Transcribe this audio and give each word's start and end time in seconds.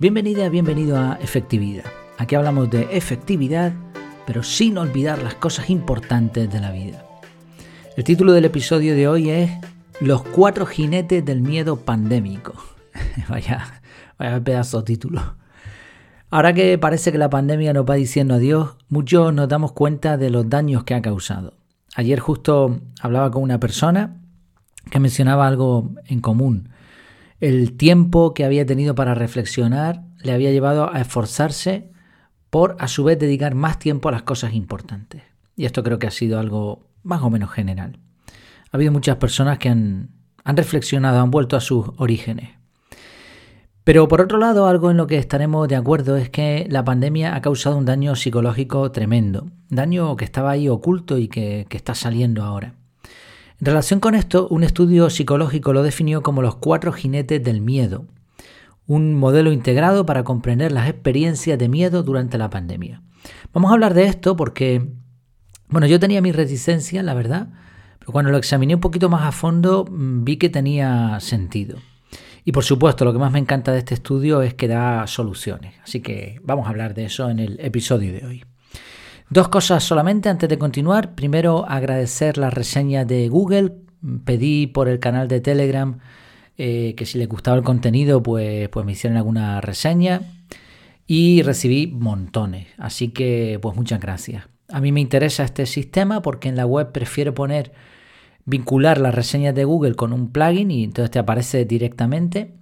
Bienvenida, 0.00 0.48
bienvenido 0.48 0.96
a 0.96 1.14
Efectividad. 1.20 1.82
Aquí 2.18 2.36
hablamos 2.36 2.70
de 2.70 2.96
efectividad, 2.96 3.72
pero 4.28 4.44
sin 4.44 4.78
olvidar 4.78 5.20
las 5.20 5.34
cosas 5.34 5.70
importantes 5.70 6.48
de 6.48 6.60
la 6.60 6.70
vida. 6.70 7.04
El 7.96 8.04
título 8.04 8.32
del 8.32 8.44
episodio 8.44 8.94
de 8.94 9.08
hoy 9.08 9.28
es 9.28 9.50
Los 10.00 10.22
cuatro 10.22 10.66
jinetes 10.66 11.24
del 11.24 11.40
miedo 11.40 11.80
pandémico. 11.80 12.54
vaya, 13.28 13.82
vaya 14.20 14.38
pedazo 14.38 14.82
de 14.82 14.84
título. 14.84 15.34
Ahora 16.30 16.52
que 16.52 16.78
parece 16.78 17.10
que 17.10 17.18
la 17.18 17.28
pandemia 17.28 17.72
nos 17.72 17.84
va 17.84 17.96
diciendo 17.96 18.34
adiós, 18.34 18.76
muchos 18.88 19.34
nos 19.34 19.48
damos 19.48 19.72
cuenta 19.72 20.16
de 20.16 20.30
los 20.30 20.48
daños 20.48 20.84
que 20.84 20.94
ha 20.94 21.02
causado. 21.02 21.54
Ayer 21.96 22.20
justo 22.20 22.78
hablaba 23.00 23.32
con 23.32 23.42
una 23.42 23.58
persona 23.58 24.20
que 24.92 25.00
mencionaba 25.00 25.48
algo 25.48 25.90
en 26.06 26.20
común 26.20 26.68
el 27.40 27.76
tiempo 27.76 28.34
que 28.34 28.44
había 28.44 28.66
tenido 28.66 28.94
para 28.94 29.14
reflexionar 29.14 30.02
le 30.22 30.32
había 30.32 30.50
llevado 30.50 30.92
a 30.92 31.00
esforzarse 31.00 31.90
por 32.50 32.76
a 32.80 32.88
su 32.88 33.04
vez 33.04 33.18
dedicar 33.18 33.54
más 33.54 33.78
tiempo 33.78 34.08
a 34.08 34.12
las 34.12 34.22
cosas 34.22 34.54
importantes. 34.54 35.22
Y 35.56 35.64
esto 35.64 35.82
creo 35.82 35.98
que 35.98 36.06
ha 36.06 36.12
sido 36.12 36.38
algo 36.38 36.86
más 37.02 37.22
o 37.22 37.30
menos 37.30 37.50
general. 37.50 37.98
Ha 38.70 38.76
habido 38.76 38.92
muchas 38.92 39.16
personas 39.16 39.58
que 39.58 39.68
han, 39.68 40.10
han 40.44 40.56
reflexionado, 40.56 41.20
han 41.20 41.30
vuelto 41.30 41.56
a 41.56 41.60
sus 41.60 41.86
orígenes. 41.96 42.50
Pero 43.84 44.06
por 44.08 44.20
otro 44.20 44.38
lado, 44.38 44.66
algo 44.66 44.90
en 44.90 44.98
lo 44.98 45.06
que 45.06 45.16
estaremos 45.16 45.66
de 45.68 45.76
acuerdo 45.76 46.16
es 46.16 46.28
que 46.28 46.66
la 46.68 46.84
pandemia 46.84 47.34
ha 47.34 47.40
causado 47.40 47.78
un 47.78 47.86
daño 47.86 48.14
psicológico 48.16 48.90
tremendo, 48.92 49.50
daño 49.70 50.14
que 50.16 50.26
estaba 50.26 50.50
ahí 50.50 50.68
oculto 50.68 51.16
y 51.16 51.28
que, 51.28 51.66
que 51.70 51.76
está 51.78 51.94
saliendo 51.94 52.44
ahora. 52.44 52.74
En 53.60 53.66
relación 53.66 53.98
con 53.98 54.14
esto, 54.14 54.46
un 54.48 54.62
estudio 54.62 55.10
psicológico 55.10 55.72
lo 55.72 55.82
definió 55.82 56.22
como 56.22 56.42
los 56.42 56.56
cuatro 56.56 56.92
jinetes 56.92 57.42
del 57.42 57.60
miedo, 57.60 58.06
un 58.86 59.14
modelo 59.14 59.50
integrado 59.50 60.06
para 60.06 60.22
comprender 60.22 60.70
las 60.70 60.88
experiencias 60.88 61.58
de 61.58 61.68
miedo 61.68 62.04
durante 62.04 62.38
la 62.38 62.50
pandemia. 62.50 63.02
Vamos 63.52 63.70
a 63.70 63.74
hablar 63.74 63.94
de 63.94 64.04
esto 64.04 64.36
porque, 64.36 64.88
bueno, 65.68 65.88
yo 65.88 65.98
tenía 65.98 66.22
mi 66.22 66.30
reticencia, 66.30 67.02
la 67.02 67.14
verdad, 67.14 67.48
pero 67.98 68.12
cuando 68.12 68.30
lo 68.30 68.38
examiné 68.38 68.76
un 68.76 68.80
poquito 68.80 69.08
más 69.08 69.26
a 69.26 69.32
fondo 69.32 69.84
mm, 69.90 70.22
vi 70.22 70.36
que 70.36 70.50
tenía 70.50 71.18
sentido. 71.18 71.78
Y 72.44 72.52
por 72.52 72.64
supuesto, 72.64 73.04
lo 73.04 73.12
que 73.12 73.18
más 73.18 73.32
me 73.32 73.40
encanta 73.40 73.72
de 73.72 73.80
este 73.80 73.94
estudio 73.94 74.40
es 74.40 74.54
que 74.54 74.68
da 74.68 75.06
soluciones. 75.08 75.74
Así 75.82 76.00
que 76.00 76.40
vamos 76.44 76.66
a 76.66 76.70
hablar 76.70 76.94
de 76.94 77.06
eso 77.06 77.28
en 77.28 77.40
el 77.40 77.58
episodio 77.58 78.12
de 78.12 78.24
hoy. 78.24 78.44
Dos 79.30 79.48
cosas 79.48 79.84
solamente 79.84 80.28
antes 80.28 80.48
de 80.48 80.58
continuar. 80.58 81.14
Primero, 81.14 81.66
agradecer 81.68 82.38
la 82.38 82.50
reseña 82.50 83.04
de 83.04 83.28
Google. 83.28 83.74
Pedí 84.24 84.66
por 84.66 84.88
el 84.88 85.00
canal 85.00 85.28
de 85.28 85.40
Telegram 85.40 85.98
eh, 86.56 86.94
que 86.96 87.06
si 87.06 87.18
les 87.18 87.28
gustaba 87.28 87.56
el 87.56 87.62
contenido, 87.62 88.22
pues, 88.22 88.68
pues 88.70 88.86
me 88.86 88.92
hicieran 88.92 89.16
alguna 89.16 89.60
reseña. 89.60 90.22
Y 91.06 91.42
recibí 91.42 91.86
montones. 91.86 92.68
Así 92.78 93.08
que, 93.08 93.58
pues 93.62 93.76
muchas 93.76 94.00
gracias. 94.00 94.48
A 94.70 94.80
mí 94.80 94.92
me 94.92 95.00
interesa 95.00 95.44
este 95.44 95.66
sistema 95.66 96.20
porque 96.20 96.48
en 96.48 96.56
la 96.56 96.66
web 96.66 96.92
prefiero 96.92 97.34
poner 97.34 97.72
vincular 98.44 98.98
las 98.98 99.14
reseñas 99.14 99.54
de 99.54 99.64
Google 99.64 99.94
con 99.94 100.12
un 100.12 100.32
plugin 100.32 100.70
y 100.70 100.84
entonces 100.84 101.10
te 101.10 101.18
aparece 101.18 101.64
directamente. 101.64 102.54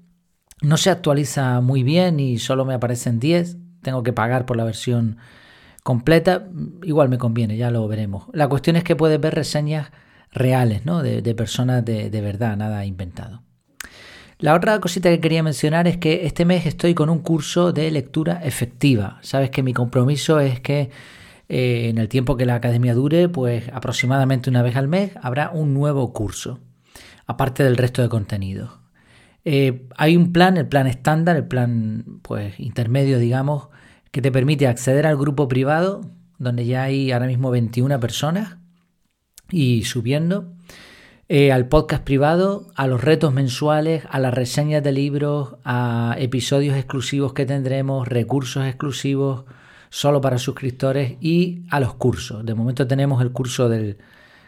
No 0.62 0.76
se 0.76 0.90
actualiza 0.90 1.60
muy 1.60 1.82
bien 1.82 2.18
y 2.20 2.38
solo 2.38 2.64
me 2.64 2.74
aparecen 2.74 3.18
10. 3.18 3.56
Tengo 3.82 4.02
que 4.02 4.12
pagar 4.12 4.46
por 4.46 4.56
la 4.56 4.64
versión 4.64 5.18
completa, 5.86 6.48
igual 6.82 7.08
me 7.08 7.16
conviene, 7.16 7.56
ya 7.56 7.70
lo 7.70 7.86
veremos. 7.86 8.24
La 8.32 8.48
cuestión 8.48 8.74
es 8.74 8.82
que 8.82 8.96
puedes 8.96 9.20
ver 9.20 9.36
reseñas 9.36 9.92
reales, 10.32 10.84
¿no? 10.84 11.00
De, 11.00 11.34
personas 11.36 11.84
de, 11.84 12.20
verdad, 12.20 12.56
nada 12.56 12.84
inventado. 12.84 13.44
La 14.40 14.54
otra 14.56 14.80
cosita 14.80 15.10
que 15.10 15.20
quería 15.20 15.44
mencionar 15.44 15.86
es 15.86 15.96
que 15.96 16.26
este 16.26 16.44
mes 16.44 16.66
estoy 16.66 16.92
con 16.92 17.08
un 17.08 17.20
curso 17.20 17.72
de 17.72 17.88
lectura 17.92 18.40
efectiva. 18.42 19.20
Sabes 19.22 19.50
que 19.50 19.62
mi 19.62 19.72
compromiso 19.72 20.40
es 20.40 20.58
que 20.58 20.90
eh, 21.48 21.88
en 21.88 21.98
el 21.98 22.08
tiempo 22.08 22.36
que 22.36 22.46
la 22.46 22.56
academia 22.56 22.92
dure, 22.92 23.28
pues 23.28 23.68
aproximadamente 23.72 24.50
una 24.50 24.62
vez 24.62 24.74
al 24.74 24.88
mes 24.88 25.12
habrá 25.22 25.50
un 25.50 25.72
nuevo 25.72 26.12
curso, 26.12 26.58
aparte 27.26 27.62
del 27.62 27.76
resto 27.76 28.02
de 28.02 28.08
contenidos. 28.08 28.70
Eh, 29.44 29.86
hay 29.96 30.16
un 30.16 30.32
plan, 30.32 30.56
el 30.56 30.66
plan 30.66 30.88
estándar, 30.88 31.36
el 31.36 31.46
plan 31.46 32.18
pues 32.22 32.58
intermedio, 32.58 33.20
digamos, 33.20 33.68
que 34.16 34.22
te 34.22 34.32
permite 34.32 34.66
acceder 34.66 35.06
al 35.06 35.18
grupo 35.18 35.46
privado, 35.46 36.00
donde 36.38 36.64
ya 36.64 36.84
hay 36.84 37.12
ahora 37.12 37.26
mismo 37.26 37.50
21 37.50 38.00
personas 38.00 38.56
y 39.50 39.84
subiendo, 39.84 40.54
eh, 41.28 41.52
al 41.52 41.68
podcast 41.68 42.02
privado, 42.02 42.66
a 42.76 42.86
los 42.86 43.04
retos 43.04 43.34
mensuales, 43.34 44.04
a 44.08 44.18
las 44.18 44.32
reseñas 44.32 44.82
de 44.82 44.92
libros, 44.92 45.56
a 45.64 46.16
episodios 46.18 46.78
exclusivos 46.78 47.34
que 47.34 47.44
tendremos, 47.44 48.08
recursos 48.08 48.64
exclusivos 48.64 49.44
solo 49.90 50.22
para 50.22 50.38
suscriptores 50.38 51.18
y 51.20 51.66
a 51.70 51.78
los 51.78 51.92
cursos. 51.92 52.42
De 52.42 52.54
momento 52.54 52.86
tenemos 52.86 53.20
el 53.20 53.32
curso 53.32 53.68
del 53.68 53.98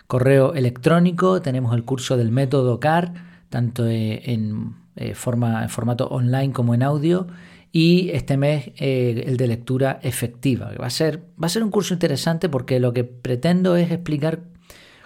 correo 0.06 0.55
electrónico, 0.55 1.43
tenemos 1.43 1.75
el 1.75 1.85
curso 1.85 2.17
del 2.17 2.33
método 2.33 2.81
CAR, 2.81 3.12
tanto 3.50 3.87
en, 3.87 4.77
eh, 4.97 5.15
forma, 5.15 5.62
en 5.62 5.69
formato 5.69 6.06
online 6.06 6.55
como 6.55 6.73
en 6.73 6.83
audio 6.83 7.27
y 7.73 8.11
este 8.11 8.37
mes 8.37 8.73
eh, 8.77 9.25
el 9.27 9.37
de 9.37 9.47
lectura 9.47 10.01
efectiva. 10.03 10.73
Va 10.81 10.87
a, 10.87 10.91
ser, 10.91 11.25
va 11.41 11.47
a 11.47 11.51
ser 11.51 11.62
un 11.62 11.71
curso 11.71 11.95
interesante 11.95 12.49
porque 12.49 12.81
lo 12.81 12.93
que 12.93 13.05
pretendo 13.05 13.77
es 13.77 13.91
explicar 13.91 14.41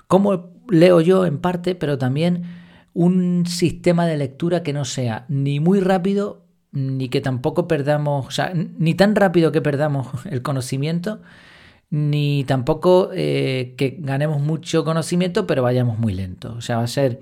cómo 0.06 0.52
leo 0.68 1.00
yo 1.00 1.26
en 1.26 1.38
parte, 1.38 1.74
pero 1.74 1.98
también 1.98 2.44
un 2.94 3.46
sistema 3.46 4.06
de 4.06 4.16
lectura 4.16 4.62
que 4.62 4.72
no 4.72 4.84
sea 4.84 5.24
ni 5.28 5.60
muy 5.60 5.80
rápido 5.80 6.42
ni 6.72 7.10
que 7.10 7.20
tampoco 7.20 7.68
perdamos, 7.68 8.26
o 8.26 8.30
sea, 8.30 8.52
ni 8.54 8.94
tan 8.94 9.14
rápido 9.14 9.52
que 9.52 9.60
perdamos 9.60 10.08
el 10.30 10.42
conocimiento, 10.42 11.20
ni 11.90 12.44
tampoco 12.44 13.10
eh, 13.12 13.74
que 13.76 13.96
ganemos 14.00 14.40
mucho 14.40 14.84
conocimiento, 14.84 15.46
pero 15.46 15.62
vayamos 15.62 15.98
muy 15.98 16.14
lento. 16.14 16.54
O 16.56 16.62
sea, 16.62 16.78
va 16.78 16.84
a 16.84 16.88
ser 16.88 17.20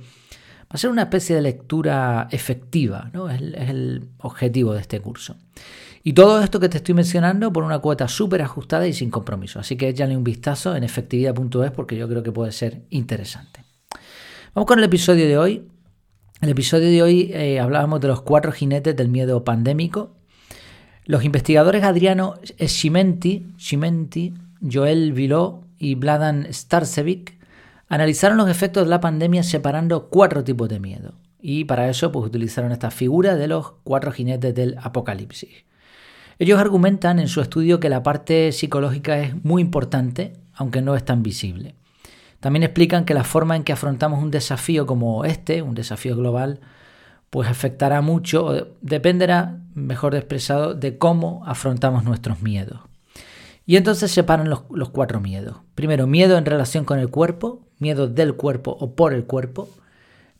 a 0.70 0.78
ser 0.78 0.88
una 0.88 1.02
especie 1.02 1.34
de 1.34 1.42
lectura 1.42 2.28
efectiva, 2.30 3.10
¿no? 3.12 3.28
es, 3.28 3.40
el, 3.40 4.08
objetivo 4.18 4.72
de 4.72 4.80
este 4.80 5.00
curso. 5.00 5.36
Y 6.04 6.12
todo 6.12 6.40
esto 6.42 6.60
que 6.60 6.68
te 6.68 6.78
estoy 6.78 6.94
mencionando 6.94 7.52
por 7.52 7.64
una 7.64 7.80
cuota 7.80 8.08
súper 8.08 8.40
ajustada 8.40 8.86
y 8.86 8.92
sin 8.92 9.10
compromiso. 9.10 9.58
Así 9.58 9.76
que 9.76 9.88
échale 9.88 10.16
un 10.16 10.24
vistazo 10.24 10.74
en 10.76 10.84
efectividad.es 10.84 11.72
porque 11.72 11.96
yo 11.96 12.08
creo 12.08 12.22
que 12.22 12.32
puede 12.32 12.52
ser 12.52 12.82
interesante. 12.88 13.64
Vamos 14.54 14.66
con 14.66 14.78
el 14.78 14.84
episodio 14.84 15.26
de 15.26 15.36
hoy. 15.36 15.68
El 16.40 16.48
episodio 16.48 16.88
de 16.88 17.02
hoy 17.02 17.30
eh, 17.34 17.60
hablábamos 17.60 18.00
de 18.00 18.08
los 18.08 18.22
cuatro 18.22 18.52
jinetes 18.52 18.96
del 18.96 19.08
miedo 19.08 19.44
pandémico. 19.44 20.16
Los 21.04 21.24
investigadores 21.24 21.82
Adriano 21.82 22.36
Schimenti, 22.64 24.34
Joel 24.72 25.12
Viló 25.12 25.64
y 25.78 25.96
Vladan 25.96 26.46
Starcevic 26.52 27.39
Analizaron 27.90 28.38
los 28.38 28.48
efectos 28.48 28.84
de 28.84 28.90
la 28.90 29.00
pandemia 29.00 29.42
separando 29.42 30.08
cuatro 30.10 30.44
tipos 30.44 30.68
de 30.68 30.78
miedo. 30.78 31.14
Y 31.40 31.64
para 31.64 31.88
eso 31.90 32.12
pues, 32.12 32.24
utilizaron 32.24 32.70
esta 32.70 32.92
figura 32.92 33.34
de 33.34 33.48
los 33.48 33.72
cuatro 33.82 34.12
jinetes 34.12 34.54
del 34.54 34.78
apocalipsis. 34.80 35.64
Ellos 36.38 36.60
argumentan 36.60 37.18
en 37.18 37.26
su 37.26 37.40
estudio 37.40 37.80
que 37.80 37.88
la 37.88 38.04
parte 38.04 38.52
psicológica 38.52 39.18
es 39.18 39.44
muy 39.44 39.60
importante, 39.60 40.34
aunque 40.54 40.82
no 40.82 40.94
es 40.94 41.04
tan 41.04 41.24
visible. 41.24 41.74
También 42.38 42.62
explican 42.62 43.04
que 43.04 43.12
la 43.12 43.24
forma 43.24 43.56
en 43.56 43.64
que 43.64 43.72
afrontamos 43.72 44.22
un 44.22 44.30
desafío 44.30 44.86
como 44.86 45.24
este, 45.24 45.60
un 45.60 45.74
desafío 45.74 46.16
global, 46.16 46.60
pues 47.28 47.48
afectará 47.48 48.02
mucho, 48.02 48.68
dependerá, 48.82 49.58
mejor 49.74 50.14
expresado, 50.14 50.74
de 50.74 50.96
cómo 50.96 51.42
afrontamos 51.44 52.04
nuestros 52.04 52.40
miedos. 52.40 52.78
Y 53.66 53.76
entonces 53.76 54.12
separan 54.12 54.48
los, 54.48 54.62
los 54.70 54.90
cuatro 54.90 55.20
miedos. 55.20 55.56
Primero, 55.74 56.06
miedo 56.06 56.38
en 56.38 56.46
relación 56.46 56.84
con 56.84 57.00
el 57.00 57.10
cuerpo, 57.10 57.66
miedo 57.80 58.06
del 58.06 58.34
cuerpo 58.36 58.76
o 58.78 58.94
por 58.94 59.12
el 59.12 59.24
cuerpo, 59.24 59.68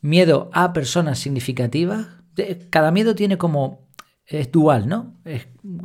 miedo 0.01 0.51
a 0.53 0.73
personas 0.73 1.19
significativas. 1.19 2.07
Cada 2.71 2.93
miedo 2.93 3.17
tiene 3.17 3.37
como, 3.37 3.89
es 4.25 4.53
dual, 4.53 4.89
¿no? 4.89 5.15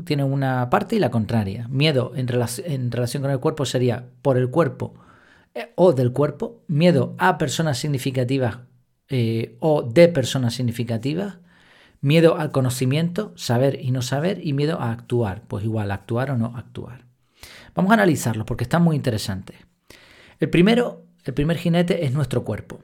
tiene 0.06 0.24
una 0.24 0.70
parte 0.70 0.96
y 0.96 1.00
la 1.00 1.10
contraria. 1.10 1.68
Miedo 1.70 2.12
en, 2.16 2.28
relación 2.28 3.24
con 3.24 3.32
el 3.32 3.40
cuerpo 3.40 3.66
sería 3.66 4.06
por 4.22 4.38
el 4.38 4.50
cuerpo 4.50 4.94
eh, 5.56 5.72
o 5.76 5.94
del 5.94 6.12
cuerpo, 6.12 6.64
miedo 6.68 7.16
a 7.18 7.38
personas 7.38 7.80
significativas 7.80 8.60
eh, 9.10 9.58
o 9.60 9.84
de 9.84 10.08
personas 10.10 10.54
significativas, 10.54 11.38
miedo 12.02 12.38
al 12.38 12.52
conocimiento, 12.52 13.34
saber 13.36 13.80
y 13.82 13.92
no 13.92 14.02
saber, 14.02 14.46
y 14.46 14.54
miedo 14.54 14.80
a 14.80 14.92
actuar, 14.92 15.44
pues 15.48 15.64
igual 15.64 15.92
actuar 15.92 16.32
o 16.32 16.38
no 16.38 16.54
actuar. 16.56 17.06
Vamos 17.74 17.92
a 17.92 17.96
analizarlos 17.96 18.46
porque 18.46 18.64
están 18.64 18.84
muy 18.84 18.96
interesantes. 18.96 19.58
El 20.40 20.50
primero 20.50 21.05
el 21.26 21.34
primer 21.34 21.58
jinete 21.58 22.06
es 22.06 22.14
nuestro 22.14 22.44
cuerpo. 22.44 22.80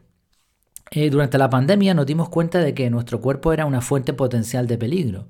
Eh, 0.90 1.10
durante 1.10 1.38
la 1.38 1.50
pandemia 1.50 1.94
nos 1.94 2.06
dimos 2.06 2.30
cuenta 2.30 2.60
de 2.60 2.74
que 2.74 2.90
nuestro 2.90 3.22
cuerpo 3.22 3.54
era 3.54 3.66
una 3.66 3.82
fuente 3.82 4.14
potencial 4.14 4.68
de 4.68 4.78
peligro. 4.78 5.28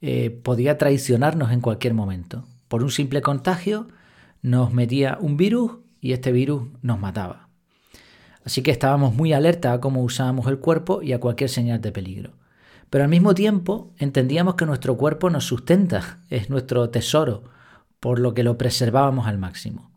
Eh, 0.00 0.30
podía 0.30 0.76
traicionarnos 0.76 1.52
en 1.52 1.60
cualquier 1.60 1.94
momento. 1.94 2.44
Por 2.68 2.82
un 2.82 2.90
simple 2.90 3.22
contagio 3.22 3.88
nos 4.42 4.72
metía 4.72 5.18
un 5.20 5.36
virus 5.36 5.78
y 6.00 6.12
este 6.12 6.32
virus 6.32 6.64
nos 6.82 6.98
mataba. 6.98 7.48
Así 8.44 8.62
que 8.62 8.72
estábamos 8.72 9.14
muy 9.14 9.32
alerta 9.32 9.72
a 9.72 9.80
cómo 9.80 10.02
usábamos 10.02 10.48
el 10.48 10.58
cuerpo 10.58 11.00
y 11.00 11.12
a 11.12 11.20
cualquier 11.20 11.48
señal 11.48 11.80
de 11.80 11.92
peligro. 11.92 12.32
Pero 12.90 13.04
al 13.04 13.10
mismo 13.10 13.34
tiempo 13.34 13.94
entendíamos 13.98 14.56
que 14.56 14.66
nuestro 14.66 14.96
cuerpo 14.96 15.30
nos 15.30 15.44
sustenta, 15.44 16.18
es 16.28 16.50
nuestro 16.50 16.90
tesoro, 16.90 17.44
por 18.00 18.18
lo 18.18 18.34
que 18.34 18.42
lo 18.42 18.58
preservábamos 18.58 19.28
al 19.28 19.38
máximo. 19.38 19.91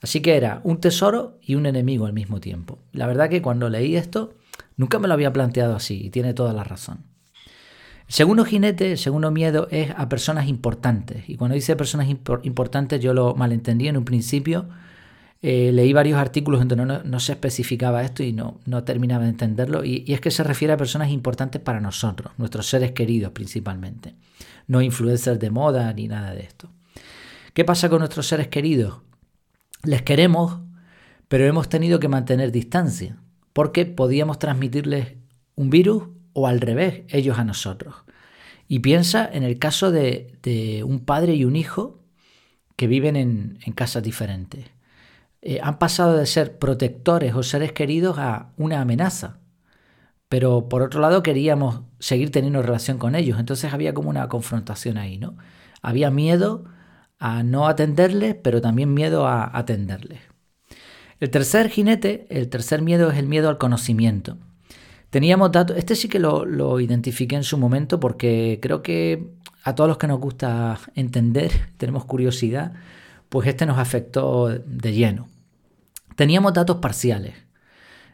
Así 0.00 0.20
que 0.20 0.36
era 0.36 0.60
un 0.64 0.80
tesoro 0.80 1.38
y 1.42 1.54
un 1.54 1.66
enemigo 1.66 2.06
al 2.06 2.12
mismo 2.12 2.40
tiempo. 2.40 2.78
La 2.92 3.06
verdad 3.06 3.28
que 3.28 3.42
cuando 3.42 3.68
leí 3.68 3.96
esto, 3.96 4.34
nunca 4.76 4.98
me 4.98 5.08
lo 5.08 5.14
había 5.14 5.32
planteado 5.32 5.74
así 5.74 6.00
y 6.04 6.10
tiene 6.10 6.34
toda 6.34 6.52
la 6.52 6.64
razón. 6.64 7.04
El 8.06 8.14
segundo 8.14 8.44
jinete, 8.44 8.92
el 8.92 8.98
segundo 8.98 9.30
miedo 9.30 9.68
es 9.70 9.90
a 9.96 10.08
personas 10.08 10.48
importantes. 10.48 11.28
Y 11.28 11.36
cuando 11.36 11.54
dice 11.54 11.76
personas 11.76 12.08
importantes 12.08 13.00
yo 13.00 13.12
lo 13.12 13.34
malentendí 13.34 13.88
en 13.88 13.98
un 13.98 14.04
principio. 14.04 14.68
Eh, 15.42 15.70
leí 15.72 15.92
varios 15.92 16.18
artículos 16.18 16.66
donde 16.66 17.02
no, 17.04 17.20
se 17.20 17.32
especificaba 17.32 18.02
esto 18.02 18.24
y 18.24 18.32
no, 18.32 18.60
no 18.64 18.82
terminaba 18.82 19.24
de 19.24 19.30
entenderlo. 19.30 19.84
Y, 19.84 20.04
y, 20.06 20.14
es 20.14 20.20
que 20.20 20.30
se 20.30 20.42
refiere 20.42 20.72
a 20.72 20.76
personas 20.76 21.10
importantes 21.10 21.60
para 21.60 21.80
nosotros, 21.80 22.32
nuestros 22.38 22.66
seres 22.66 22.92
queridos 22.92 23.32
principalmente. 23.32 24.14
No 24.66 24.80
influencers 24.80 25.38
de 25.38 25.50
moda 25.50 25.92
ni 25.92 26.08
nada 26.08 26.34
de 26.34 26.40
esto. 26.40 26.70
¿Qué 27.52 27.64
pasa 27.64 27.88
con 27.88 27.98
nuestros 27.98 28.26
seres 28.26 28.48
queridos? 28.48 29.00
Les 29.84 30.02
queremos, 30.02 30.60
pero 31.28 31.44
hemos 31.44 31.68
tenido 31.68 32.00
que 32.00 32.08
mantener 32.08 32.52
distancia, 32.52 33.16
porque 33.52 33.86
podíamos 33.86 34.38
transmitirles 34.38 35.14
un 35.54 35.70
virus 35.70 36.08
o 36.32 36.46
al 36.46 36.60
revés, 36.60 37.02
ellos 37.08 37.38
a 37.38 37.44
nosotros. 37.44 37.94
Y 38.68 38.80
piensa 38.80 39.28
en 39.30 39.42
el 39.42 39.58
caso 39.58 39.90
de, 39.90 40.84
un 40.86 41.00
padre 41.00 41.34
y 41.34 41.44
un 41.44 41.56
hijo 41.56 42.00
que 42.76 42.86
viven 42.86 43.16
en, 43.16 43.58
casas 43.74 44.02
diferentes. 44.02 44.66
Eh, 45.40 45.60
han 45.62 45.78
pasado 45.78 46.16
de 46.16 46.26
ser 46.26 46.58
protectores 46.58 47.34
o 47.34 47.42
seres 47.42 47.72
queridos 47.72 48.18
a 48.18 48.52
una 48.56 48.80
amenaza. 48.80 49.38
Pero 50.28 50.68
por 50.68 50.82
otro 50.82 51.00
lado 51.00 51.22
queríamos 51.22 51.80
seguir 51.98 52.30
teniendo 52.30 52.60
relación 52.60 52.98
con 52.98 53.14
ellos. 53.14 53.38
Entonces 53.40 53.72
había 53.72 53.94
como 53.94 54.10
una 54.10 54.28
confrontación 54.28 54.98
ahí, 54.98 55.16
¿no? 55.16 55.36
Había 55.80 56.10
miedo 56.10 56.64
a 57.18 57.42
no 57.42 57.66
atenderles, 57.66 58.36
pero 58.42 58.60
también 58.60 58.94
miedo 58.94 59.26
a 59.26 59.56
atenderles. 59.56 60.20
El 61.20 61.30
tercer 61.30 61.68
jinete, 61.68 62.26
el 62.30 62.48
tercer 62.48 62.82
miedo 62.82 63.10
es 63.10 63.18
el 63.18 63.26
miedo 63.26 63.48
al 63.48 63.58
conocimiento. 63.58 64.36
Teníamos 65.10 65.50
datos, 65.50 65.76
este 65.76 65.96
sí 65.96 66.08
que 66.08 66.18
lo, 66.18 66.44
lo 66.44 66.80
identifiqué 66.80 67.34
en 67.34 67.44
su 67.44 67.58
momento 67.58 67.98
porque 67.98 68.58
creo 68.62 68.82
que 68.82 69.32
a 69.64 69.74
todos 69.74 69.88
los 69.88 69.98
que 69.98 70.06
nos 70.06 70.20
gusta 70.20 70.78
entender, 70.94 71.50
tenemos 71.76 72.04
curiosidad, 72.04 72.72
pues 73.28 73.48
este 73.48 73.66
nos 73.66 73.78
afectó 73.78 74.48
de 74.48 74.92
lleno. 74.92 75.28
Teníamos 76.16 76.52
datos 76.52 76.78
parciales, 76.78 77.34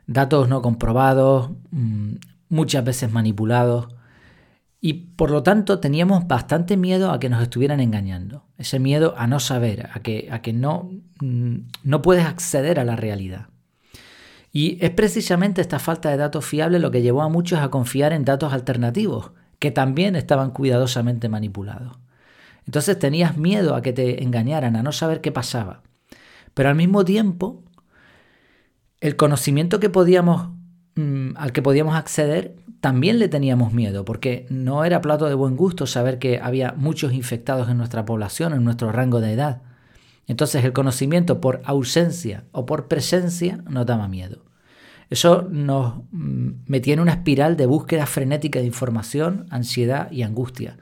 datos 0.06 0.48
no 0.48 0.62
comprobados, 0.62 1.50
mm, 1.70 2.14
muchas 2.48 2.84
veces 2.84 3.10
manipulados, 3.12 3.88
y 4.86 4.92
por 5.16 5.30
lo 5.30 5.42
tanto 5.42 5.80
teníamos 5.80 6.28
bastante 6.28 6.76
miedo 6.76 7.10
a 7.10 7.18
que 7.18 7.30
nos 7.30 7.42
estuvieran 7.42 7.80
engañando. 7.80 8.44
Ese 8.58 8.78
miedo 8.78 9.14
a 9.16 9.26
no 9.26 9.40
saber, 9.40 9.88
a 9.94 10.00
que, 10.00 10.28
a 10.30 10.42
que 10.42 10.52
no, 10.52 10.90
mm, 11.22 11.56
no 11.84 12.02
puedes 12.02 12.26
acceder 12.26 12.78
a 12.78 12.84
la 12.84 12.94
realidad. 12.94 13.46
Y 14.52 14.76
es 14.84 14.90
precisamente 14.90 15.62
esta 15.62 15.78
falta 15.78 16.10
de 16.10 16.18
datos 16.18 16.44
fiables 16.44 16.82
lo 16.82 16.90
que 16.90 17.00
llevó 17.00 17.22
a 17.22 17.30
muchos 17.30 17.60
a 17.60 17.70
confiar 17.70 18.12
en 18.12 18.26
datos 18.26 18.52
alternativos, 18.52 19.30
que 19.58 19.70
también 19.70 20.16
estaban 20.16 20.50
cuidadosamente 20.50 21.30
manipulados. 21.30 21.96
Entonces 22.66 22.98
tenías 22.98 23.38
miedo 23.38 23.76
a 23.76 23.80
que 23.80 23.94
te 23.94 24.22
engañaran, 24.22 24.76
a 24.76 24.82
no 24.82 24.92
saber 24.92 25.22
qué 25.22 25.32
pasaba. 25.32 25.80
Pero 26.52 26.68
al 26.68 26.74
mismo 26.74 27.06
tiempo, 27.06 27.64
el 29.00 29.16
conocimiento 29.16 29.80
que 29.80 29.88
podíamos, 29.88 30.50
mm, 30.96 31.38
al 31.38 31.52
que 31.52 31.62
podíamos 31.62 31.96
acceder 31.96 32.56
también 32.84 33.18
le 33.18 33.30
teníamos 33.30 33.72
miedo, 33.72 34.04
porque 34.04 34.44
no 34.50 34.84
era 34.84 35.00
plato 35.00 35.24
de 35.24 35.32
buen 35.32 35.56
gusto 35.56 35.86
saber 35.86 36.18
que 36.18 36.38
había 36.38 36.74
muchos 36.76 37.14
infectados 37.14 37.70
en 37.70 37.78
nuestra 37.78 38.04
población, 38.04 38.52
en 38.52 38.62
nuestro 38.62 38.92
rango 38.92 39.22
de 39.22 39.32
edad. 39.32 39.62
Entonces 40.26 40.62
el 40.66 40.74
conocimiento 40.74 41.40
por 41.40 41.62
ausencia 41.64 42.44
o 42.52 42.66
por 42.66 42.86
presencia 42.86 43.56
nos 43.70 43.86
daba 43.86 44.06
miedo. 44.06 44.44
Eso 45.08 45.48
nos 45.50 46.02
mm, 46.10 46.50
metía 46.66 46.92
en 46.92 47.00
una 47.00 47.12
espiral 47.12 47.56
de 47.56 47.64
búsqueda 47.64 48.04
frenética 48.04 48.58
de 48.58 48.66
información, 48.66 49.46
ansiedad 49.48 50.12
y 50.12 50.20
angustia. 50.20 50.76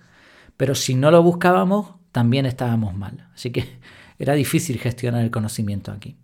Pero 0.57 0.75
si 0.75 0.97
no 0.97 1.13
lo 1.13 1.23
buscábamos, 1.23 1.95
también 2.11 2.47
estábamos 2.47 2.97
mal. 2.97 3.29
Así 3.33 3.53
que 3.53 3.79
era 4.19 4.35
difícil 4.35 4.81
gestionar 4.81 5.23
el 5.23 5.31
conocimiento 5.31 5.93
aquí. 5.93 6.17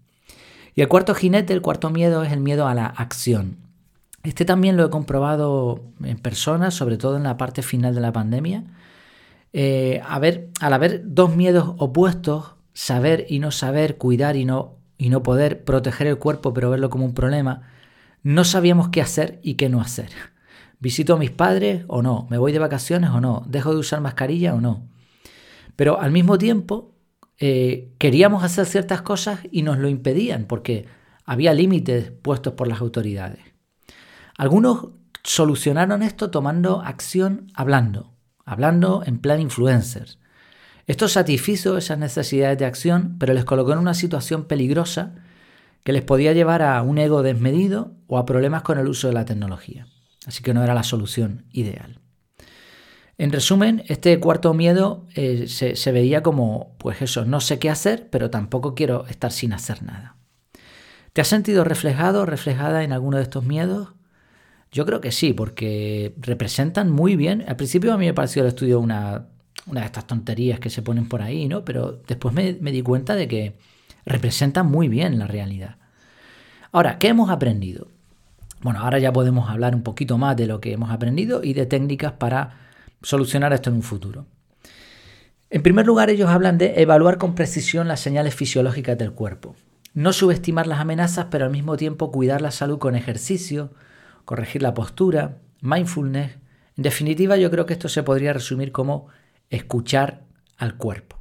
Y 0.74 0.80
el 0.80 0.88
cuarto 0.88 1.14
jinete, 1.14 1.52
el 1.52 1.62
cuarto 1.62 1.90
miedo 1.90 2.24
es 2.24 2.32
el 2.32 2.40
miedo 2.40 2.66
a 2.66 2.74
la 2.74 2.86
acción. 2.86 3.67
Este 4.22 4.44
también 4.44 4.76
lo 4.76 4.84
he 4.84 4.90
comprobado 4.90 5.82
en 6.02 6.18
persona, 6.18 6.70
sobre 6.70 6.98
todo 6.98 7.16
en 7.16 7.22
la 7.22 7.36
parte 7.36 7.62
final 7.62 7.94
de 7.94 8.00
la 8.00 8.12
pandemia. 8.12 8.64
Eh, 9.52 10.02
a 10.06 10.18
ver, 10.18 10.50
al 10.60 10.72
haber 10.72 11.02
dos 11.04 11.34
miedos 11.34 11.74
opuestos, 11.78 12.54
saber 12.74 13.26
y 13.28 13.38
no 13.38 13.50
saber, 13.50 13.96
cuidar 13.96 14.36
y 14.36 14.44
no, 14.44 14.76
y 14.98 15.08
no 15.08 15.22
poder, 15.22 15.64
proteger 15.64 16.06
el 16.06 16.18
cuerpo 16.18 16.52
pero 16.52 16.70
verlo 16.70 16.90
como 16.90 17.04
un 17.04 17.14
problema, 17.14 17.62
no 18.22 18.44
sabíamos 18.44 18.88
qué 18.88 19.00
hacer 19.00 19.40
y 19.42 19.54
qué 19.54 19.68
no 19.68 19.80
hacer. 19.80 20.10
¿Visito 20.80 21.14
a 21.14 21.18
mis 21.18 21.30
padres 21.30 21.84
o 21.88 22.02
no? 22.02 22.26
¿Me 22.30 22.38
voy 22.38 22.52
de 22.52 22.58
vacaciones 22.58 23.10
o 23.10 23.20
no? 23.20 23.44
¿Dejo 23.48 23.72
de 23.72 23.78
usar 23.78 24.00
mascarilla 24.00 24.54
o 24.54 24.60
no? 24.60 24.86
Pero 25.76 26.00
al 26.00 26.10
mismo 26.12 26.38
tiempo 26.38 26.92
eh, 27.38 27.94
queríamos 27.98 28.44
hacer 28.44 28.66
ciertas 28.66 29.02
cosas 29.02 29.40
y 29.50 29.62
nos 29.62 29.78
lo 29.78 29.88
impedían 29.88 30.44
porque 30.44 30.86
había 31.24 31.54
límites 31.54 32.10
puestos 32.10 32.54
por 32.54 32.68
las 32.68 32.80
autoridades. 32.80 33.40
Algunos 34.38 34.86
solucionaron 35.24 36.04
esto 36.04 36.30
tomando 36.30 36.80
acción 36.80 37.48
hablando, 37.54 38.14
hablando 38.46 39.02
en 39.04 39.18
plan 39.18 39.40
influencers. 39.40 40.20
Esto 40.86 41.08
satisfizo 41.08 41.76
esas 41.76 41.98
necesidades 41.98 42.56
de 42.56 42.64
acción, 42.64 43.16
pero 43.18 43.34
les 43.34 43.44
colocó 43.44 43.72
en 43.72 43.80
una 43.80 43.94
situación 43.94 44.44
peligrosa 44.44 45.16
que 45.82 45.92
les 45.92 46.02
podía 46.02 46.32
llevar 46.32 46.62
a 46.62 46.80
un 46.82 46.98
ego 46.98 47.24
desmedido 47.24 47.96
o 48.06 48.16
a 48.16 48.24
problemas 48.26 48.62
con 48.62 48.78
el 48.78 48.86
uso 48.86 49.08
de 49.08 49.14
la 49.14 49.24
tecnología. 49.24 49.88
Así 50.24 50.42
que 50.42 50.54
no 50.54 50.62
era 50.62 50.72
la 50.72 50.84
solución 50.84 51.46
ideal. 51.52 52.00
En 53.18 53.32
resumen, 53.32 53.82
este 53.88 54.20
cuarto 54.20 54.54
miedo 54.54 55.04
eh, 55.16 55.48
se, 55.48 55.74
se 55.74 55.90
veía 55.90 56.22
como, 56.22 56.76
pues 56.78 57.02
eso, 57.02 57.24
no 57.24 57.40
sé 57.40 57.58
qué 57.58 57.70
hacer, 57.70 58.08
pero 58.08 58.30
tampoco 58.30 58.76
quiero 58.76 59.04
estar 59.08 59.32
sin 59.32 59.52
hacer 59.52 59.82
nada. 59.82 60.16
¿Te 61.12 61.22
has 61.22 61.28
sentido 61.28 61.64
reflejado, 61.64 62.24
reflejada 62.24 62.84
en 62.84 62.92
alguno 62.92 63.16
de 63.16 63.24
estos 63.24 63.44
miedos? 63.44 63.97
Yo 64.70 64.84
creo 64.84 65.00
que 65.00 65.12
sí, 65.12 65.32
porque 65.32 66.14
representan 66.18 66.90
muy 66.90 67.16
bien. 67.16 67.44
Al 67.48 67.56
principio 67.56 67.92
a 67.92 67.98
mí 67.98 68.06
me 68.06 68.14
pareció 68.14 68.42
el 68.42 68.48
estudio 68.48 68.80
una, 68.80 69.26
una 69.66 69.80
de 69.80 69.86
estas 69.86 70.06
tonterías 70.06 70.60
que 70.60 70.70
se 70.70 70.82
ponen 70.82 71.08
por 71.08 71.22
ahí, 71.22 71.48
¿no? 71.48 71.64
Pero 71.64 72.00
después 72.06 72.34
me, 72.34 72.56
me 72.60 72.72
di 72.72 72.82
cuenta 72.82 73.14
de 73.14 73.28
que 73.28 73.54
representan 74.04 74.66
muy 74.66 74.88
bien 74.88 75.18
la 75.18 75.26
realidad. 75.26 75.76
Ahora, 76.72 76.98
¿qué 76.98 77.08
hemos 77.08 77.30
aprendido? 77.30 77.88
Bueno, 78.60 78.80
ahora 78.80 78.98
ya 78.98 79.12
podemos 79.12 79.48
hablar 79.48 79.74
un 79.74 79.82
poquito 79.82 80.18
más 80.18 80.36
de 80.36 80.46
lo 80.46 80.60
que 80.60 80.72
hemos 80.72 80.90
aprendido 80.90 81.44
y 81.44 81.52
de 81.52 81.66
técnicas 81.66 82.12
para 82.12 82.58
solucionar 83.02 83.52
esto 83.52 83.70
en 83.70 83.76
un 83.76 83.82
futuro. 83.82 84.26
En 85.50 85.62
primer 85.62 85.86
lugar, 85.86 86.10
ellos 86.10 86.28
hablan 86.28 86.58
de 86.58 86.82
evaluar 86.82 87.16
con 87.16 87.34
precisión 87.34 87.88
las 87.88 88.00
señales 88.00 88.34
fisiológicas 88.34 88.98
del 88.98 89.12
cuerpo. 89.12 89.56
No 89.94 90.12
subestimar 90.12 90.66
las 90.66 90.80
amenazas, 90.80 91.26
pero 91.30 91.46
al 91.46 91.50
mismo 91.50 91.76
tiempo 91.76 92.12
cuidar 92.12 92.42
la 92.42 92.50
salud 92.50 92.78
con 92.78 92.96
ejercicio, 92.96 93.72
corregir 94.28 94.60
la 94.60 94.74
postura, 94.74 95.38
mindfulness. 95.62 96.32
En 96.76 96.82
definitiva, 96.82 97.38
yo 97.38 97.50
creo 97.50 97.64
que 97.64 97.72
esto 97.72 97.88
se 97.88 98.02
podría 98.02 98.34
resumir 98.34 98.72
como 98.72 99.06
escuchar 99.48 100.20
al 100.58 100.76
cuerpo. 100.76 101.16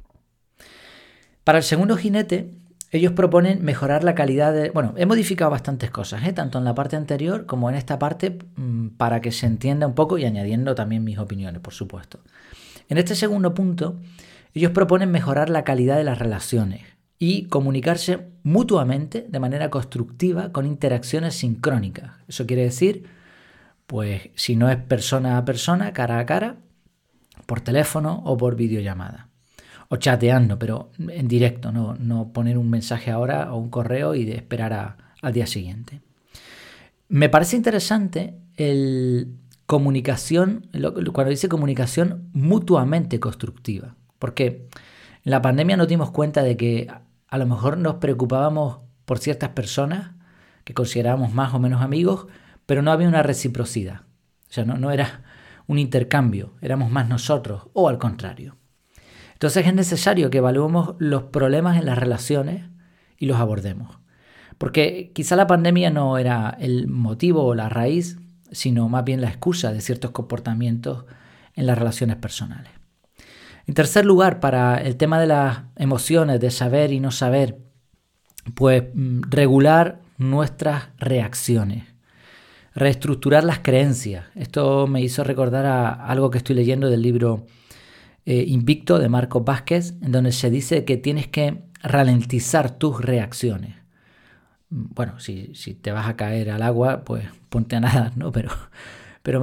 Para 1.42 1.56
el 1.56 1.64
segundo 1.64 1.96
jinete, 1.96 2.50
ellos 2.90 3.12
proponen 3.12 3.64
mejorar 3.64 4.04
la 4.04 4.14
calidad 4.14 4.52
de... 4.52 4.68
Bueno, 4.68 4.92
he 4.98 5.06
modificado 5.06 5.50
bastantes 5.50 5.90
cosas, 5.90 6.22
¿eh? 6.26 6.34
tanto 6.34 6.58
en 6.58 6.66
la 6.66 6.74
parte 6.74 6.96
anterior 6.96 7.46
como 7.46 7.70
en 7.70 7.76
esta 7.76 7.98
parte, 7.98 8.40
mm, 8.56 8.88
para 8.98 9.22
que 9.22 9.32
se 9.32 9.46
entienda 9.46 9.86
un 9.86 9.94
poco 9.94 10.18
y 10.18 10.26
añadiendo 10.26 10.74
también 10.74 11.02
mis 11.02 11.16
opiniones, 11.16 11.62
por 11.62 11.72
supuesto. 11.72 12.20
En 12.90 12.98
este 12.98 13.14
segundo 13.14 13.54
punto, 13.54 13.96
ellos 14.52 14.72
proponen 14.72 15.10
mejorar 15.10 15.48
la 15.48 15.64
calidad 15.64 15.96
de 15.96 16.04
las 16.04 16.18
relaciones 16.18 16.97
y 17.18 17.44
comunicarse 17.44 18.28
mutuamente 18.42 19.26
de 19.28 19.40
manera 19.40 19.70
constructiva 19.70 20.52
con 20.52 20.66
interacciones 20.66 21.34
sincrónicas. 21.34 22.12
Eso 22.28 22.46
quiere 22.46 22.62
decir, 22.62 23.04
pues 23.86 24.30
si 24.34 24.56
no 24.56 24.70
es 24.70 24.76
persona 24.76 25.38
a 25.38 25.44
persona, 25.44 25.92
cara 25.92 26.18
a 26.18 26.26
cara, 26.26 26.56
por 27.46 27.60
teléfono 27.60 28.22
o 28.24 28.36
por 28.36 28.56
videollamada. 28.56 29.28
O 29.88 29.96
chateando, 29.96 30.58
pero 30.58 30.90
en 30.98 31.28
directo, 31.28 31.72
no, 31.72 31.94
no 31.94 32.32
poner 32.32 32.58
un 32.58 32.68
mensaje 32.68 33.10
ahora 33.10 33.52
o 33.52 33.56
un 33.56 33.70
correo 33.70 34.14
y 34.14 34.30
esperar 34.30 34.96
al 35.22 35.32
día 35.32 35.46
siguiente. 35.46 36.00
Me 37.08 37.30
parece 37.30 37.56
interesante 37.56 38.34
el 38.56 39.38
comunicación, 39.68 40.66
cuando 41.12 41.30
dice 41.30 41.50
comunicación 41.50 42.30
mutuamente 42.32 43.20
constructiva, 43.20 43.96
porque 44.18 44.66
en 45.24 45.30
la 45.30 45.42
pandemia 45.42 45.76
nos 45.76 45.88
dimos 45.88 46.10
cuenta 46.10 46.42
de 46.42 46.56
que 46.56 46.90
a 47.28 47.38
lo 47.38 47.46
mejor 47.46 47.78
nos 47.78 47.96
preocupábamos 47.96 48.80
por 49.04 49.18
ciertas 49.18 49.50
personas 49.50 50.12
que 50.64 50.74
considerábamos 50.74 51.32
más 51.32 51.54
o 51.54 51.58
menos 51.58 51.82
amigos, 51.82 52.26
pero 52.66 52.82
no 52.82 52.90
había 52.90 53.08
una 53.08 53.22
reciprocidad. 53.22 54.02
O 54.50 54.52
sea, 54.52 54.64
no, 54.64 54.90
era 54.90 55.22
un 55.66 55.78
intercambio, 55.78 56.54
éramos 56.60 56.90
más 56.90 57.08
nosotros 57.08 57.68
o 57.74 57.88
al 57.88 57.98
contrario. 57.98 58.56
Entonces 59.34 59.66
es 59.66 59.74
necesario 59.74 60.30
que 60.30 60.38
evaluemos 60.38 60.94
los 60.98 61.24
problemas 61.24 61.78
en 61.78 61.86
las 61.86 61.98
relaciones 61.98 62.64
y 63.18 63.26
los 63.26 63.38
abordemos. 63.38 63.98
Porque 64.56 65.12
quizá 65.14 65.36
la 65.36 65.46
pandemia 65.46 65.90
no 65.90 66.18
era 66.18 66.56
el 66.58 66.88
motivo 66.88 67.44
o 67.44 67.54
la 67.54 67.68
raíz, 67.68 68.18
sino 68.50 68.88
más 68.88 69.04
bien 69.04 69.20
la 69.20 69.28
excusa 69.28 69.72
de 69.72 69.80
ciertos 69.80 70.10
comportamientos 70.10 71.04
en 71.54 71.66
las 71.66 71.78
relaciones 71.78 72.16
personales. 72.16 72.77
En 73.68 73.74
tercer 73.74 74.06
lugar, 74.06 74.40
para 74.40 74.78
el 74.78 74.96
tema 74.96 75.20
de 75.20 75.26
las 75.26 75.58
emociones, 75.76 76.40
de 76.40 76.50
saber 76.50 76.90
y 76.90 77.00
no 77.00 77.10
saber, 77.10 77.58
pues 78.54 78.84
mm, 78.94 79.24
regular 79.28 80.00
nuestras 80.16 80.88
reacciones, 80.96 81.84
reestructurar 82.74 83.44
las 83.44 83.58
creencias. 83.58 84.24
Esto 84.34 84.86
me 84.86 85.02
hizo 85.02 85.22
recordar 85.22 85.66
a 85.66 85.90
algo 85.90 86.30
que 86.30 86.38
estoy 86.38 86.56
leyendo 86.56 86.88
del 86.88 87.02
libro 87.02 87.44
eh, 88.24 88.42
Invicto 88.48 88.98
de 88.98 89.10
Marcos 89.10 89.44
Vázquez, 89.44 89.94
en 90.00 90.12
donde 90.12 90.32
se 90.32 90.48
dice 90.48 90.86
que 90.86 90.96
tienes 90.96 91.28
que 91.28 91.64
ralentizar 91.82 92.70
tus 92.70 93.02
reacciones. 93.02 93.74
Bueno, 94.70 95.20
si, 95.20 95.52
te 95.82 95.92
vas 95.92 96.08
a 96.08 96.16
caer 96.16 96.50
al 96.50 96.62
agua, 96.62 97.04
pues 97.04 97.26
ponte 97.50 97.76
a 97.76 97.80
nadar, 97.80 98.16
¿no? 98.16 98.32
Pero, 98.32 98.50
pero 99.22 99.42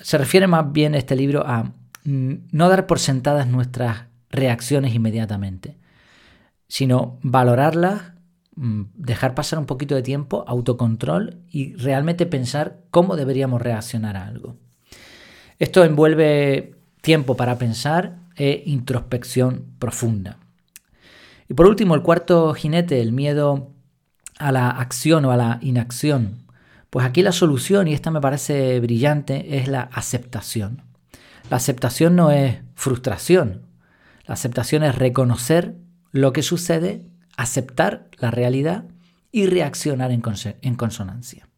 se 0.00 0.18
refiere 0.18 0.48
más 0.48 0.72
bien 0.72 0.96
este 0.96 1.14
libro 1.14 1.46
a 1.46 1.62
mm, 1.62 1.79
no 2.04 2.68
dar 2.68 2.86
por 2.86 2.98
sentadas 2.98 3.46
nuestras 3.46 4.04
reacciones 4.30 4.94
inmediatamente, 4.94 5.76
sino 6.68 7.18
valorarlas, 7.22 8.12
mm, 8.56 8.82
dejar 8.94 9.34
pasar 9.34 9.58
un 9.58 9.66
poquito 9.66 9.94
de 9.94 10.02
tiempo, 10.02 10.44
autocontrol 10.46 11.38
y 11.50 11.74
realmente 11.74 12.26
pensar 12.26 12.80
cómo 12.90 13.16
deberíamos 13.16 13.60
reaccionar 13.60 14.16
a 14.16 14.26
algo. 14.26 14.56
Esto 15.58 15.84
envuelve 15.84 16.74
tiempo 17.02 17.36
para 17.36 17.58
pensar 17.58 18.18
e 18.36 18.62
introspección 18.66 19.66
profunda. 19.78 20.38
Y 21.48 21.54
por 21.54 21.66
último, 21.66 21.94
el 21.94 22.02
cuarto 22.02 22.54
jinete, 22.54 23.00
el 23.00 23.12
miedo 23.12 23.72
a 24.38 24.52
la 24.52 24.70
acción 24.70 25.24
o 25.24 25.32
a 25.32 25.36
la 25.36 25.58
inacción. 25.60 26.46
Pues 26.88 27.04
aquí 27.04 27.22
la 27.22 27.32
solución, 27.32 27.88
y 27.88 27.92
esta 27.92 28.10
me 28.10 28.20
parece 28.20 28.80
brillante, 28.80 29.58
es 29.58 29.68
la 29.68 29.82
aceptación. 29.92 30.89
La 31.50 31.56
aceptación 31.56 32.14
no 32.14 32.30
es 32.30 32.58
frustración. 32.76 33.66
La 34.24 34.34
aceptación 34.34 34.84
es 34.84 34.94
reconocer 34.94 35.74
lo 36.12 36.32
que 36.32 36.44
sucede, 36.44 37.04
aceptar 37.36 38.08
la 38.18 38.30
realidad 38.30 38.84
y 39.32 39.46
reaccionar 39.46 40.12
en, 40.12 40.20
consonancia. 40.76 41.48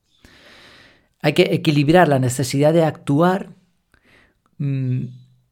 Hay 1.20 1.34
que 1.34 1.42
equilibrar 1.54 2.08
la 2.08 2.18
necesidad 2.18 2.72
de 2.72 2.84
actuar 2.84 3.54
mm, 4.56 5.04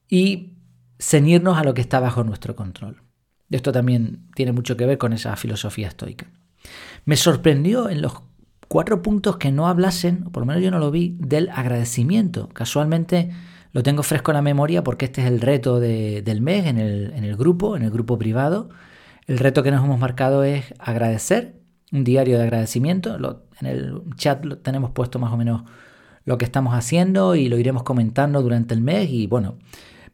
y 0.09 0.54
ceñirnos 0.99 1.59
a 1.59 1.64
lo 1.64 1.75
que 1.75 1.82
está 1.82 2.00
bajo 2.00 2.25
nuestro 2.25 2.56
control. 2.56 3.02
Esto 3.50 3.73
también 3.73 4.30
tiene 4.35 4.52
mucho 4.52 4.75
que 4.78 4.87
ver 4.87 4.97
con 4.97 5.12
esa 5.12 5.37
filosofía 5.37 5.88
estoica. 5.88 6.30
Me 7.04 7.16
sorprendió 7.16 7.90
en 7.90 8.00
los 8.00 8.23
cuatro 8.68 9.02
puntos 9.02 9.37
que 9.37 9.52
no 9.52 9.68
hablasen, 9.68 10.25
o 10.26 10.32
por 10.32 10.42
lo 10.42 10.47
menos 10.47 10.62
yo 10.62 10.70
no 10.70 10.78
lo 10.78 10.90
vi, 10.90 11.16
del 11.18 11.50
agradecimiento. 11.50 12.49
Casualmente 12.49 13.30
lo 13.72 13.82
tengo 13.82 14.02
fresco 14.02 14.30
en 14.32 14.36
la 14.36 14.42
memoria 14.42 14.82
porque 14.82 15.06
este 15.06 15.20
es 15.20 15.26
el 15.26 15.40
reto 15.40 15.80
del 15.80 16.40
mes 16.40 16.66
en 16.66 16.78
el, 16.78 17.12
en 17.14 17.24
el 17.24 17.36
grupo, 17.36 17.76
en 17.76 17.82
el 17.82 17.90
grupo 17.90 18.18
privado. 18.18 18.70
El 19.26 19.38
reto 19.38 19.62
que 19.62 19.70
nos 19.70 19.84
hemos 19.84 19.98
marcado 19.98 20.44
es 20.44 20.74
agradecer, 20.78 21.56
un 21.92 22.04
diario 22.04 22.36
de 22.38 22.44
agradecimiento. 22.44 23.16
en 23.60 23.66
el 23.66 24.02
chat 24.16 24.44
tenemos 24.62 24.90
puesto 24.90 25.18
más 25.18 25.32
o 25.32 25.36
menos 25.36 25.62
lo 26.24 26.38
que 26.38 26.44
estamos 26.44 26.74
haciendo 26.74 27.34
y 27.34 27.48
lo 27.48 27.58
iremos 27.58 27.82
comentando 27.82 28.42
durante 28.42 28.74
el 28.74 28.80
mes 28.80 29.08
y 29.10 29.26
bueno, 29.26 29.56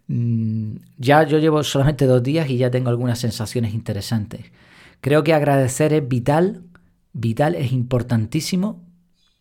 Mm, 0.08 0.76
ya 0.98 1.24
yo 1.24 1.38
llevo 1.38 1.62
solamente 1.64 2.06
dos 2.06 2.22
días 2.22 2.48
y 2.48 2.58
ya 2.58 2.70
tengo 2.70 2.90
algunas 2.90 3.18
sensaciones 3.18 3.74
interesantes. 3.74 4.52
Creo 5.00 5.24
que 5.24 5.34
agradecer 5.34 5.92
es 5.92 6.06
vital, 6.06 6.64
vital 7.12 7.54
es 7.54 7.72
importantísimo 7.72 8.84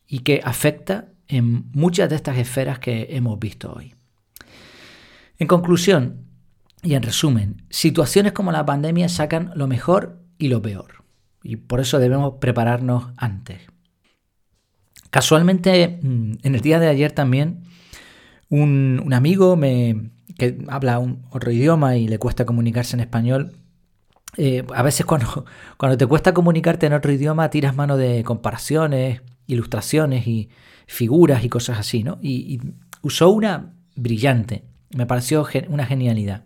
y 0.07 0.19
que 0.19 0.41
afecta 0.43 1.10
en 1.27 1.72
muchas 1.72 2.10
de 2.10 2.15
estas 2.15 2.38
esferas 2.38 2.79
que 2.79 3.07
hemos 3.12 3.39
visto 3.39 3.74
hoy. 3.74 3.95
En 5.38 5.48
conclusión 5.48 6.25
y 6.82 6.94
en 6.94 7.04
resumen, 7.04 7.63
situaciones 7.70 8.34
como 8.34 8.51
la 8.51 8.65
pandemia 8.65 9.10
sacan 9.10 9.51
lo 9.56 9.68
mejor 9.68 10.20
y 10.38 10.48
lo 10.48 10.62
peor. 10.62 11.04
Y 11.44 11.58
por 11.58 11.80
eso 11.80 12.00
debemos 12.00 12.36
prepararnos 12.39 13.08
antes. 13.18 13.62
Casualmente, 15.10 16.00
mm, 16.01 16.32
en 16.44 16.56
el 16.56 16.62
día 16.62 16.80
de 16.80 16.88
ayer 16.88 17.12
también, 17.12 17.63
un 18.50 19.13
amigo 19.13 19.56
me, 19.56 20.12
que 20.38 20.58
habla 20.68 21.00
un, 21.00 21.25
otro 21.30 21.51
idioma 21.51 21.98
y 21.98 22.08
le 22.08 22.20
cuesta 22.20 22.46
comunicarse 22.46 22.96
en 22.96 23.01
español, 23.01 23.54
eh, 24.38 24.65
a 24.74 24.84
veces 24.84 25.06
cuando, 25.06 25.46
cuando 25.77 25.98
te 25.98 26.06
cuesta 26.06 26.34
comunicarte 26.34 26.86
en 26.86 26.94
otro 26.94 27.12
idioma 27.12 27.50
tiras 27.50 27.75
mano 27.75 27.98
de 27.98 28.24
comparaciones, 28.24 29.22
ilustraciones 29.48 30.27
y 30.27 30.50
figuras 30.88 31.44
y 31.44 31.50
cosas 31.50 31.80
así, 31.80 32.04
¿no? 32.04 32.20
Y, 32.22 32.60
usó 33.01 33.30
una 33.30 33.74
brillante, 33.96 34.63
me 34.96 35.06
pareció 35.06 35.46
una 35.70 35.86
genialidad. 35.86 36.46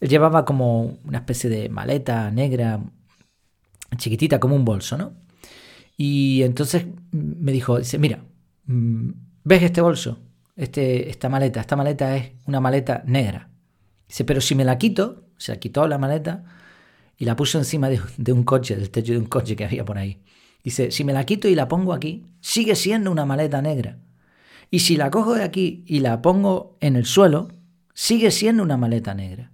Él 0.00 0.08
llevaba 0.08 0.44
como 0.44 0.98
una 1.04 1.18
especie 1.18 1.48
de 1.50 1.68
maleta 1.68 2.30
negra, 2.30 2.80
chiquitita, 3.96 4.40
como 4.40 4.56
un 4.56 4.64
bolso, 4.64 4.96
¿no? 4.96 5.12
Y 5.96 6.42
entonces 6.42 6.86
me 7.12 7.52
dijo, 7.52 7.78
dice, 7.78 7.98
mira, 7.98 8.24
mm, 8.66 9.10
¿ves 9.44 9.62
este 9.62 9.80
bolso? 9.80 10.18
este, 10.58 11.08
esta 11.08 11.30
maleta. 11.30 11.60
Esta 11.60 11.76
maleta 11.76 12.16
es 12.16 12.32
una 12.46 12.60
maleta 12.60 13.02
negra. 13.06 13.48
Dice, 14.06 14.24
pero 14.24 14.40
si 14.42 14.54
me 14.54 14.64
la 14.64 14.76
quito, 14.76 15.24
se 15.38 15.58
quitó 15.58 15.86
la 15.86 15.98
maleta 15.98 16.44
y 17.16 17.24
la 17.24 17.36
puso 17.36 17.58
encima 17.58 17.88
de, 17.88 18.32
un 18.32 18.42
coche, 18.42 18.76
del 18.76 18.90
techo 18.90 19.12
de 19.12 19.18
un 19.18 19.26
coche 19.26 19.56
que 19.56 19.64
había 19.64 19.84
por 19.84 19.96
ahí. 19.96 20.20
Dice, 20.62 20.90
si 20.90 21.04
me 21.04 21.12
la 21.12 21.24
quito 21.24 21.48
y 21.48 21.54
la 21.54 21.68
pongo 21.68 21.94
aquí, 21.94 22.26
sigue 22.40 22.74
siendo 22.74 23.10
una 23.10 23.24
maleta 23.24 23.62
negra. 23.62 23.98
Y 24.70 24.80
si 24.80 24.96
la 24.96 25.10
cojo 25.10 25.34
de 25.34 25.44
aquí 25.44 25.84
y 25.86 26.00
la 26.00 26.20
pongo 26.20 26.76
en 26.80 26.96
el 26.96 27.06
suelo, 27.06 27.48
sigue 27.98 28.30
siendo 28.30 28.62
una 28.62 28.76
maleta 28.76 29.12
negra. 29.12 29.50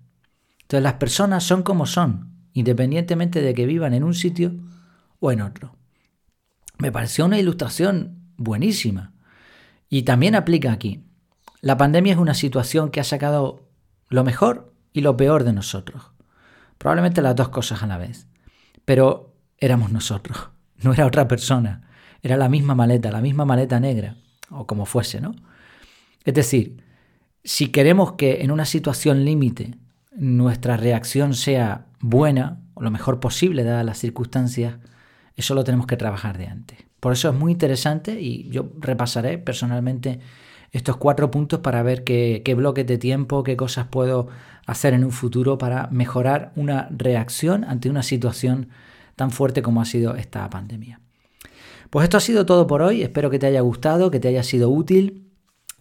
Entonces 0.61 0.83
las 0.83 0.93
personas 0.95 1.45
son 1.45 1.63
como 1.63 1.87
son, 1.87 2.35
independientemente 2.53 3.41
de 3.41 3.55
que 3.55 3.65
vivan 3.65 3.95
en 3.95 4.05
un 4.05 4.13
sitio 4.13 4.53
o 5.19 5.33
en 5.33 5.41
otro. 5.41 5.75
Me 6.77 6.93
pareció 6.93 7.25
una 7.25 7.39
ilustración 7.39 8.19
buenísima. 8.37 9.15
Y 9.89 10.03
también 10.03 10.35
aplica 10.35 10.73
aquí. 10.73 11.07
La 11.63 11.79
pandemia 11.79 12.13
es 12.13 12.19
una 12.19 12.35
situación 12.35 12.91
que 12.91 13.01
ha 13.01 13.05
sacado 13.05 13.67
lo 14.11 14.25
mejor 14.25 14.75
y 14.93 15.01
lo 15.01 15.17
peor 15.17 15.45
de 15.45 15.55
nosotros. 15.55 16.11
Probablemente 16.77 17.23
las 17.23 17.37
dos 17.37 17.49
cosas 17.49 17.83
a 17.83 17.87
la 17.87 17.97
vez. 17.97 18.27
Pero 18.85 19.35
éramos 19.57 19.91
nosotros, 19.91 20.51
no 20.83 20.93
era 20.93 21.07
otra 21.07 21.27
persona. 21.27 21.89
Era 22.21 22.37
la 22.37 22.51
misma 22.51 22.75
maleta, 22.75 23.11
la 23.11 23.23
misma 23.23 23.47
maleta 23.47 23.81
negra, 23.81 24.17
o 24.51 24.67
como 24.67 24.85
fuese, 24.85 25.23
¿no? 25.23 25.35
Es 26.25 26.35
decir, 26.35 26.85
si 27.45 27.69
queremos 27.69 28.13
que 28.13 28.43
en 28.43 28.51
una 28.51 28.65
situación 28.65 29.25
límite 29.25 29.75
nuestra 30.17 30.77
reacción 30.77 31.35
sea 31.35 31.87
buena, 32.01 32.61
o 32.75 32.83
lo 32.83 32.91
mejor 32.91 33.21
posible 33.21 33.65
dadas 33.65 33.85
las 33.85 33.99
circunstancias, 33.99 34.77
eso 35.37 35.55
lo 35.55 35.65
tenemos 35.65 35.87
que 35.87 35.97
trabajar 35.97 36.39
de 36.39 36.47
antes. 36.47 36.79
Por 37.01 37.13
eso 37.13 37.29
es 37.29 37.35
muy 37.35 37.53
interesante 37.53 38.21
y 38.21 38.49
yo 38.49 38.71
repasaré 38.79 39.37
personalmente 39.37 40.21
estos 40.73 40.97
cuatro 40.97 41.31
puntos 41.31 41.61
para 41.61 41.83
ver 41.83 42.03
qué, 42.03 42.55
bloques 42.57 42.87
de 42.87 42.99
tiempo, 42.99 43.43
qué 43.43 43.57
cosas 43.57 43.87
puedo 43.89 44.29
hacer 44.67 44.95
en 44.95 45.05
un 45.05 45.13
futuro 45.13 45.59
para 45.59 45.89
mejorar 45.89 46.53
una 46.57 46.89
reacción 46.91 47.65
ante 47.65 47.91
una 47.91 48.03
situación 48.03 48.69
tan 49.17 49.31
fuerte 49.31 49.63
como 49.63 49.83
ha 49.83 49.85
sido 49.85 50.17
esta 50.17 50.49
pandemia. 50.49 51.01
Pues 51.91 52.05
esto 52.05 52.17
ha 52.17 52.21
sido 52.21 52.47
todo 52.47 52.67
por 52.67 52.83
hoy, 52.83 53.03
espero 53.03 53.31
que 53.31 53.39
te 53.39 53.47
haya 53.47 53.61
gustado, 53.61 54.11
que 54.11 54.19
te 54.19 54.29
haya 54.29 54.43
sido 54.43 54.71
útil. 54.71 55.24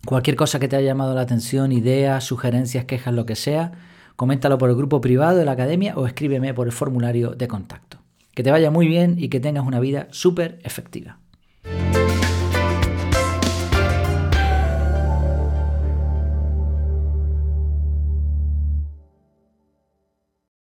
Cualquier 0.05 0.35
cosa 0.35 0.59
que 0.59 0.67
te 0.67 0.75
haya 0.75 0.87
llamado 0.87 1.15
la 1.15 1.21
atención, 1.21 1.71
ideas, 1.71 2.25
sugerencias, 2.25 2.83
quejas, 2.83 3.13
lo 3.13 3.25
que 3.25 3.35
sea, 3.35 3.71
coméntalo 4.17 4.57
por 4.57 4.69
el 4.69 4.75
grupo 4.75 4.99
privado 4.99 5.37
de 5.37 5.45
la 5.45 5.53
academia 5.53 5.95
o 5.95 6.05
escríbeme 6.05 6.53
por 6.53 6.67
el 6.67 6.73
formulario 6.73 7.31
de 7.31 7.47
contacto. 7.47 7.99
Que 8.33 8.43
te 8.43 8.51
vaya 8.51 8.69
muy 8.69 8.85
bien 8.85 9.15
y 9.17 9.29
que 9.29 9.39
tengas 9.39 9.65
una 9.65 9.79
vida 9.79 10.07
súper 10.11 10.59
efectiva. 10.63 11.19